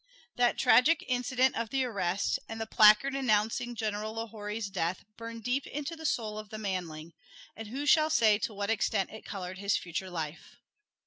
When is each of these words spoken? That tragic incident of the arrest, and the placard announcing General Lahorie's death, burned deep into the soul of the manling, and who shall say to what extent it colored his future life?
That 0.35 0.57
tragic 0.57 1.05
incident 1.07 1.55
of 1.55 1.69
the 1.69 1.85
arrest, 1.85 2.39
and 2.49 2.59
the 2.59 2.65
placard 2.65 3.13
announcing 3.13 3.75
General 3.75 4.15
Lahorie's 4.15 4.67
death, 4.71 5.05
burned 5.15 5.43
deep 5.43 5.67
into 5.67 5.95
the 5.95 6.07
soul 6.07 6.39
of 6.39 6.49
the 6.49 6.57
manling, 6.57 7.13
and 7.55 7.67
who 7.67 7.85
shall 7.85 8.09
say 8.09 8.39
to 8.39 8.53
what 8.55 8.71
extent 8.71 9.11
it 9.11 9.25
colored 9.25 9.59
his 9.59 9.77
future 9.77 10.09
life? 10.09 10.55